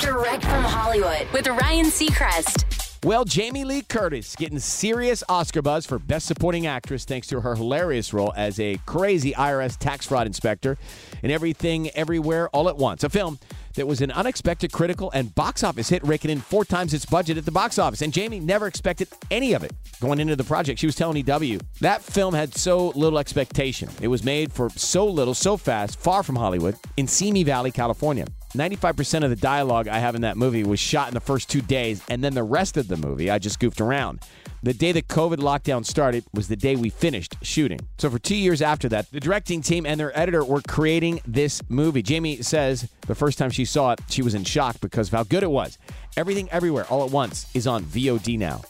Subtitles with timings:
[0.00, 2.64] Direct from Hollywood with Ryan Seacrest.
[3.04, 7.54] Well, Jamie Lee Curtis getting serious Oscar buzz for Best Supporting Actress thanks to her
[7.54, 10.76] hilarious role as a crazy IRS tax fraud inspector
[11.22, 13.38] in Everything Everywhere All at Once, a film
[13.74, 17.38] that was an unexpected critical and box office hit, raking in four times its budget
[17.38, 18.02] at the box office.
[18.02, 20.80] And Jamie never expected any of it going into the project.
[20.80, 23.88] She was telling EW that film had so little expectation.
[24.00, 28.26] It was made for so little, so fast, far from Hollywood, in Simi Valley, California.
[28.54, 31.60] 95% of the dialogue I have in that movie was shot in the first two
[31.60, 34.20] days, and then the rest of the movie I just goofed around.
[34.62, 37.78] The day the COVID lockdown started was the day we finished shooting.
[37.98, 41.62] So, for two years after that, the directing team and their editor were creating this
[41.68, 42.02] movie.
[42.02, 45.22] Jamie says the first time she saw it, she was in shock because of how
[45.22, 45.78] good it was.
[46.16, 48.62] Everything Everywhere All at Once is on VOD now.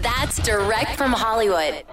[0.00, 1.84] That's direct from Hollywood.